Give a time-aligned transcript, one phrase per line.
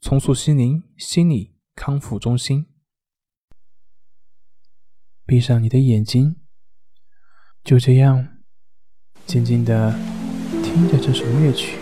[0.00, 2.64] 重塑心灵心理康复中心。
[5.26, 6.36] 闭上你的眼睛，
[7.62, 8.26] 就这样
[9.26, 9.92] 静静的
[10.64, 11.76] 听着这首乐曲，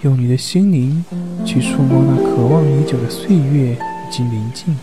[0.00, 1.04] 用你的心灵
[1.44, 4.74] 去触摸那渴望已久的岁月以及宁静。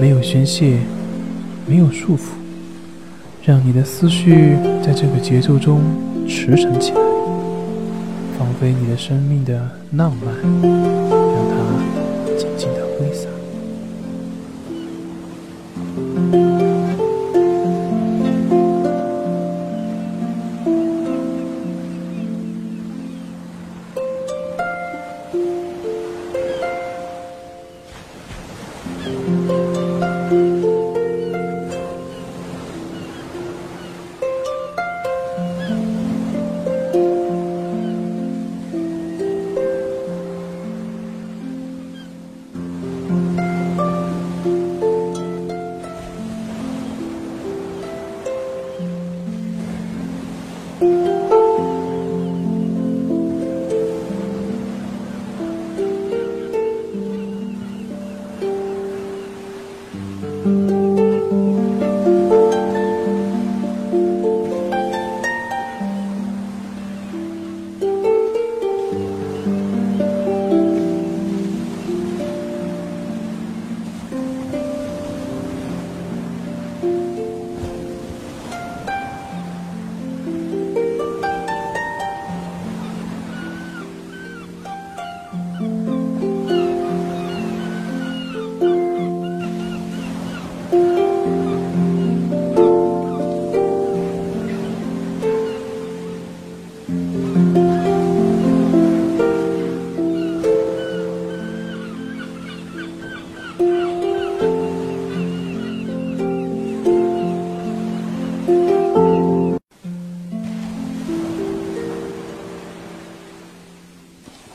[0.00, 0.78] 没有宣泄，
[1.66, 2.30] 没有束缚，
[3.42, 5.82] 让你的思绪在这个节奏中
[6.28, 7.13] 驰骋起来。
[8.60, 11.13] 回你的生命的浪漫，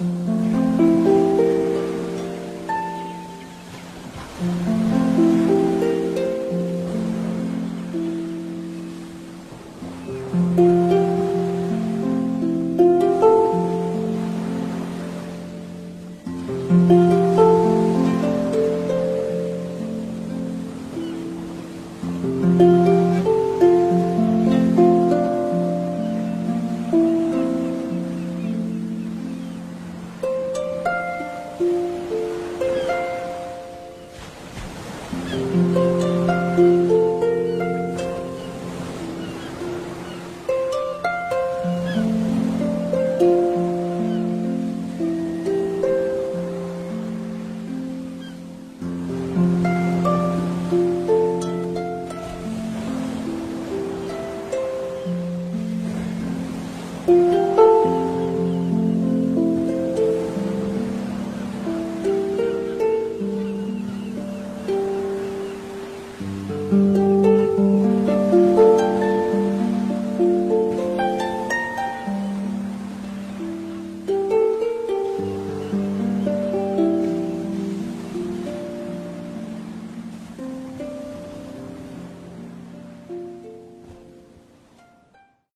[0.01, 0.38] Mm-hmm.